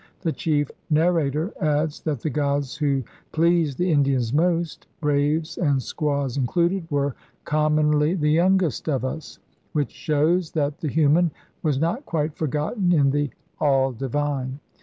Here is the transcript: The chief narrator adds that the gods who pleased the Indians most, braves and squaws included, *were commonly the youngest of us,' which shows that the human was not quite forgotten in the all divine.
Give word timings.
The 0.21 0.31
chief 0.31 0.71
narrator 0.89 1.53
adds 1.61 1.99
that 1.99 2.21
the 2.21 2.31
gods 2.31 2.75
who 2.75 3.03
pleased 3.31 3.77
the 3.77 3.91
Indians 3.91 4.33
most, 4.33 4.87
braves 4.99 5.59
and 5.59 5.79
squaws 5.79 6.37
included, 6.37 6.87
*were 6.89 7.13
commonly 7.45 8.15
the 8.15 8.31
youngest 8.31 8.89
of 8.89 9.05
us,' 9.05 9.37
which 9.73 9.91
shows 9.91 10.49
that 10.53 10.79
the 10.79 10.89
human 10.89 11.29
was 11.61 11.77
not 11.79 12.07
quite 12.07 12.35
forgotten 12.35 12.91
in 12.91 13.11
the 13.11 13.29
all 13.59 13.91
divine. 13.91 14.59